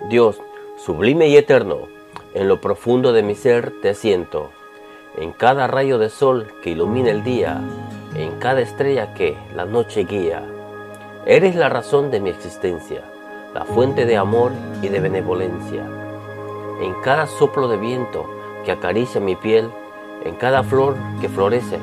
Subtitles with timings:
[0.00, 0.40] Dios,
[0.76, 1.88] sublime y eterno,
[2.34, 4.50] en lo profundo de mi ser te siento,
[5.16, 7.60] en cada rayo de sol que ilumina el día,
[8.16, 10.42] en cada estrella que la noche guía.
[11.26, 13.02] Eres la razón de mi existencia,
[13.54, 14.50] la fuente de amor
[14.82, 15.86] y de benevolencia.
[16.82, 18.28] En cada soplo de viento
[18.64, 19.70] que acaricia mi piel,
[20.24, 21.78] en cada flor que florece,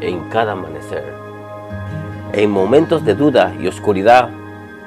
[0.00, 1.12] en cada amanecer.
[2.32, 4.30] En momentos de duda y oscuridad,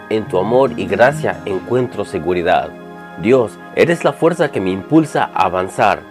[0.09, 2.69] en tu amor y gracia encuentro seguridad.
[3.21, 6.01] Dios, eres la fuerza que me impulsa a avanzar,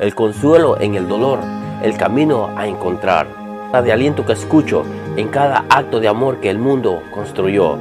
[0.00, 1.38] el consuelo en el dolor,
[1.82, 3.26] el camino a encontrar,
[3.72, 4.84] la de aliento que escucho
[5.16, 7.78] en cada acto de amor que el mundo construyó.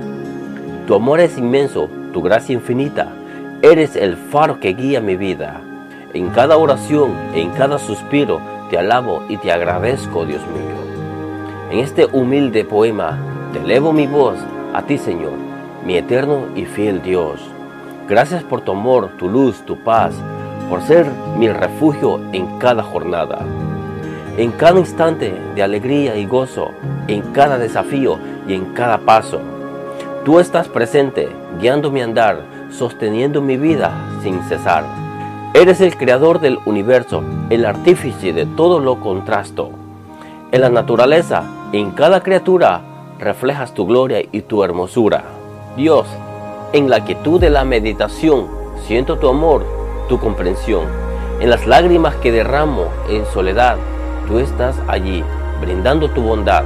[0.88, 3.08] Tu amor es inmenso, tu gracia infinita,
[3.62, 5.62] eres el faro que guía mi vida.
[6.14, 11.72] En cada oración, en cada suspiro, te alabo y te agradezco, Dios mío.
[11.72, 13.18] En este humilde poema,
[13.54, 14.38] te elevo mi voz
[14.74, 15.34] a ti, Señor,
[15.86, 17.42] mi eterno y fiel Dios.
[18.08, 20.14] Gracias por tu amor, tu luz, tu paz,
[20.70, 21.06] por ser
[21.38, 23.40] mi refugio en cada jornada.
[24.38, 26.72] En cada instante de alegría y gozo,
[27.08, 29.42] en cada desafío y en cada paso.
[30.24, 33.92] Tú estás presente, guiando mi andar, sosteniendo mi vida
[34.24, 34.86] sin cesar.
[35.54, 39.72] Eres el creador del universo, el artífice de todo lo contrasto.
[40.52, 42.82] En la naturaleza, en cada criatura,
[43.22, 45.24] reflejas tu gloria y tu hermosura.
[45.78, 46.08] Dios,
[46.74, 48.48] en la quietud de la meditación,
[48.86, 49.64] siento tu amor,
[50.10, 50.84] tu comprensión.
[51.40, 53.78] En las lágrimas que derramo en soledad,
[54.28, 55.24] tú estás allí,
[55.62, 56.66] brindando tu bondad.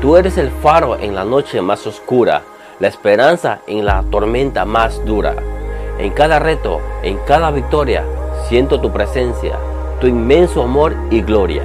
[0.00, 2.42] Tú eres el faro en la noche más oscura,
[2.80, 5.34] la esperanza en la tormenta más dura.
[5.98, 8.04] En cada reto, en cada victoria,
[8.48, 9.58] Siento tu presencia,
[10.00, 11.64] tu inmenso amor y gloria.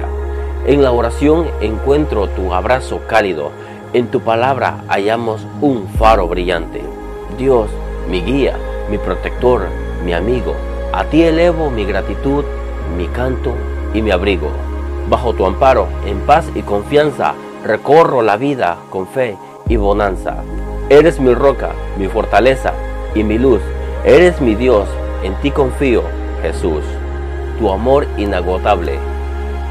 [0.66, 3.52] En la oración encuentro tu abrazo cálido.
[3.94, 6.82] En tu palabra hallamos un faro brillante.
[7.38, 7.70] Dios,
[8.10, 8.56] mi guía,
[8.90, 9.68] mi protector,
[10.04, 10.56] mi amigo.
[10.92, 12.44] A ti elevo mi gratitud,
[12.98, 13.54] mi canto
[13.94, 14.50] y mi abrigo.
[15.08, 19.36] Bajo tu amparo, en paz y confianza, recorro la vida con fe
[19.68, 20.42] y bonanza.
[20.88, 22.72] Eres mi roca, mi fortaleza
[23.14, 23.60] y mi luz.
[24.04, 24.88] Eres mi Dios,
[25.22, 26.02] en ti confío
[26.42, 26.82] Jesús,
[27.60, 28.98] tu amor inagotable,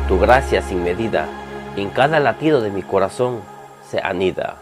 [0.07, 1.27] tu gracia sin medida,
[1.75, 3.52] en cada latido de mi corazón
[3.89, 4.55] se anida.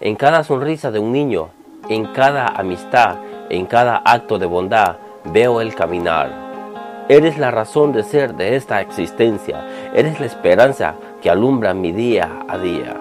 [0.00, 1.48] En cada sonrisa de un niño,
[1.88, 3.16] en cada amistad,
[3.48, 6.46] en cada acto de bondad, veo el caminar.
[7.08, 9.64] Eres la razón de ser de esta existencia,
[9.94, 12.96] eres la esperanza que alumbra mi día a día.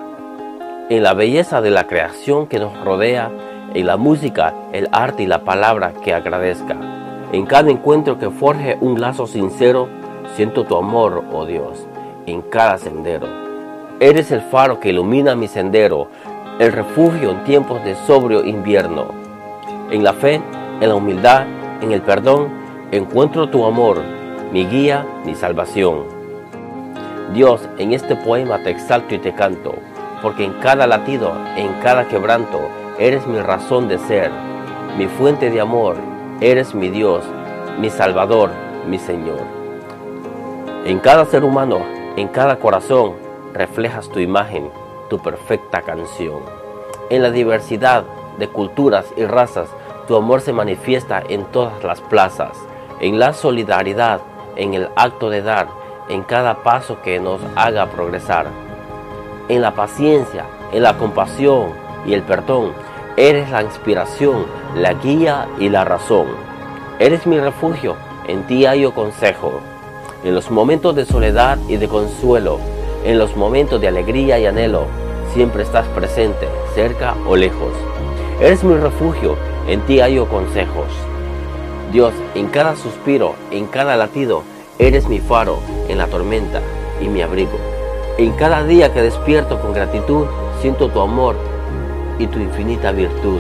[0.90, 3.32] En la belleza de la creación que nos rodea,
[3.74, 6.78] en la música, el arte y la palabra que agradezca.
[7.32, 9.90] En cada encuentro que forje un lazo sincero,
[10.36, 11.88] siento tu amor, oh Dios,
[12.28, 13.45] en cada sendero.
[14.00, 16.08] Eres el faro que ilumina mi sendero,
[16.60, 19.08] el refugio en tiempos de sobrio invierno.
[19.92, 20.42] En la fe,
[20.82, 21.46] en la humildad,
[21.82, 22.50] en el perdón,
[22.92, 24.02] encuentro tu amor,
[24.52, 26.04] mi guía, mi salvación.
[27.34, 29.76] Dios, en este poema te exalto y te canto,
[30.22, 32.60] porque en cada latido, en cada quebranto,
[33.00, 34.32] eres mi razón de ser,
[34.98, 35.96] mi fuente de amor,
[36.42, 37.24] Eres mi Dios,
[37.80, 38.50] mi Salvador,
[38.90, 39.40] mi Señor.
[40.84, 41.80] En cada ser humano,
[42.18, 43.14] en cada corazón,
[43.56, 44.70] reflejas tu imagen,
[45.10, 46.42] tu perfecta canción.
[47.10, 48.04] En la diversidad
[48.38, 49.70] de culturas y razas,
[50.08, 52.58] tu amor se manifiesta en todas las plazas,
[53.00, 54.22] en la solidaridad,
[54.56, 55.68] en el acto de dar,
[56.10, 58.48] en cada paso que nos haga progresar.
[59.50, 61.70] En la paciencia, en la compasión
[62.06, 62.74] y el perdón,
[63.18, 64.46] Eres la inspiración,
[64.76, 66.28] la guía y la razón.
[67.00, 67.96] Eres mi refugio,
[68.28, 69.62] en ti hallo consejo.
[70.26, 72.60] En los momentos de soledad y de consuelo,
[73.06, 74.88] en los momentos de alegría y anhelo,
[75.34, 77.72] siempre estás presente, cerca o lejos.
[78.42, 80.88] Eres mi refugio, en ti hallo consejos.
[81.92, 84.42] Dios, en cada suspiro, en cada latido,
[84.80, 86.62] eres mi faro en la tormenta
[87.00, 87.58] y mi abrigo.
[88.18, 90.26] En cada día que despierto con gratitud,
[90.62, 91.36] siento tu amor
[92.18, 93.40] y tu infinita virtud.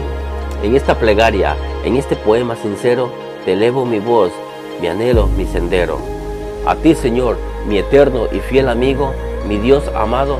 [0.63, 3.09] En esta plegaria, en este poema sincero,
[3.45, 4.31] te elevo mi voz,
[4.79, 5.97] mi anhelo, mi sendero.
[6.67, 7.37] A ti, Señor,
[7.67, 9.13] mi eterno y fiel amigo,
[9.47, 10.39] mi Dios amado,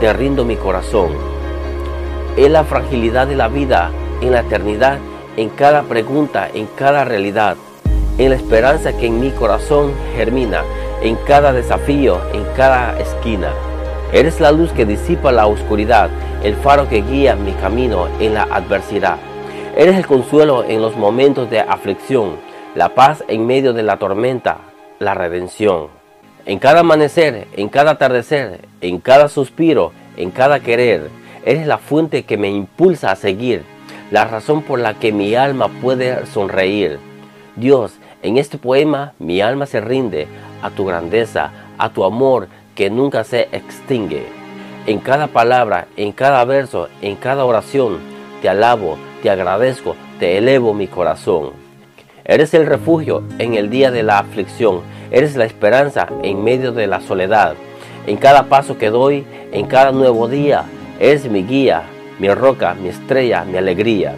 [0.00, 1.10] te rindo mi corazón.
[2.36, 3.90] En la fragilidad de la vida,
[4.20, 4.98] en la eternidad,
[5.36, 7.56] en cada pregunta, en cada realidad,
[8.18, 10.62] en la esperanza que en mi corazón germina,
[11.02, 13.50] en cada desafío, en cada esquina.
[14.12, 16.08] Eres la luz que disipa la oscuridad,
[16.42, 19.18] el faro que guía mi camino en la adversidad.
[19.76, 22.36] Eres el consuelo en los momentos de aflicción,
[22.74, 24.58] la paz en medio de la tormenta,
[24.98, 25.95] la redención.
[26.46, 31.10] En cada amanecer, en cada atardecer, en cada suspiro, en cada querer,
[31.44, 33.64] eres la fuente que me impulsa a seguir,
[34.12, 37.00] la razón por la que mi alma puede sonreír.
[37.56, 40.28] Dios, en este poema mi alma se rinde
[40.62, 42.46] a tu grandeza, a tu amor
[42.76, 44.24] que nunca se extingue.
[44.86, 47.98] En cada palabra, en cada verso, en cada oración,
[48.40, 51.50] te alabo, te agradezco, te elevo mi corazón.
[52.24, 56.86] Eres el refugio en el día de la aflicción, eres la esperanza en medio de
[56.86, 57.54] la soledad.
[58.06, 60.64] En cada paso que doy, en cada nuevo día,
[61.00, 61.82] eres mi guía,
[62.18, 64.14] mi roca, mi estrella, mi alegría.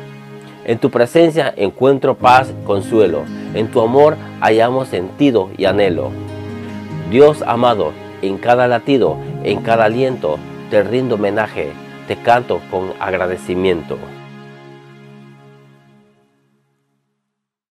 [0.64, 3.22] En tu presencia encuentro paz consuelo.
[3.54, 6.10] En tu amor hallamos sentido y anhelo.
[7.10, 10.38] Dios amado, en cada latido, en cada aliento,
[10.70, 11.70] te rindo homenaje,
[12.06, 13.96] te canto con agradecimiento.